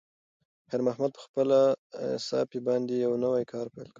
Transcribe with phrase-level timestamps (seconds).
[0.69, 1.61] خیر محمد په خپلې
[2.27, 3.85] صافې باندې یو نوی کار پیل کړ.